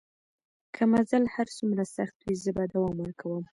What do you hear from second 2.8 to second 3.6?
ورکوم.